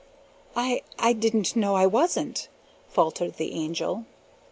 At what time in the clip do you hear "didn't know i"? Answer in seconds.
1.13-1.85